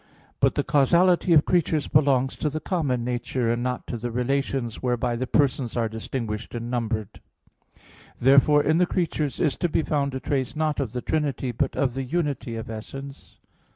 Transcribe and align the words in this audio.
But 0.39 0.55
the 0.55 0.63
causality 0.63 1.31
of 1.31 1.45
creatures 1.45 1.87
belongs 1.87 2.35
to 2.37 2.49
the 2.49 2.59
common 2.59 3.03
nature, 3.03 3.51
and 3.51 3.61
not 3.61 3.85
to 3.85 3.97
the 3.97 4.09
relations 4.09 4.81
whereby 4.81 5.15
the 5.15 5.27
Persons 5.27 5.77
are 5.77 5.87
distinguished 5.87 6.55
and 6.55 6.71
numbered. 6.71 7.21
Therefore 8.17 8.63
in 8.63 8.79
the 8.79 8.87
creature 8.87 9.25
is 9.25 9.55
to 9.57 9.69
be 9.69 9.83
found 9.83 10.15
a 10.15 10.19
trace 10.19 10.55
not 10.55 10.79
of 10.79 10.93
the 10.93 11.01
Trinity 11.03 11.51
but 11.51 11.75
of 11.75 11.93
the 11.93 12.01
unity 12.03 12.55
of 12.55 12.67
essence. 12.67 13.37